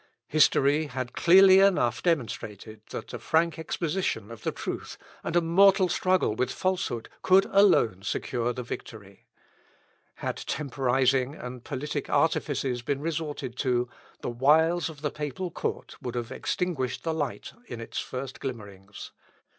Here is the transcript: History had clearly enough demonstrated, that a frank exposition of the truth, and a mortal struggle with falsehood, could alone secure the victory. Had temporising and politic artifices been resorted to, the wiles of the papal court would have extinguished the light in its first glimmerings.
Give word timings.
History 0.27 0.87
had 0.87 1.13
clearly 1.13 1.59
enough 1.59 2.01
demonstrated, 2.01 2.81
that 2.89 3.13
a 3.13 3.19
frank 3.19 3.59
exposition 3.59 4.31
of 4.31 4.41
the 4.41 4.51
truth, 4.51 4.97
and 5.23 5.35
a 5.35 5.41
mortal 5.41 5.89
struggle 5.89 6.33
with 6.33 6.49
falsehood, 6.51 7.07
could 7.21 7.45
alone 7.51 8.01
secure 8.01 8.51
the 8.51 8.63
victory. 8.63 9.27
Had 10.15 10.37
temporising 10.37 11.35
and 11.35 11.63
politic 11.63 12.09
artifices 12.09 12.81
been 12.81 12.99
resorted 12.99 13.55
to, 13.57 13.89
the 14.21 14.31
wiles 14.31 14.89
of 14.89 15.01
the 15.01 15.11
papal 15.11 15.51
court 15.51 15.97
would 16.01 16.15
have 16.15 16.31
extinguished 16.31 17.03
the 17.03 17.13
light 17.13 17.53
in 17.67 17.79
its 17.79 17.99
first 17.99 18.39
glimmerings. 18.39 19.11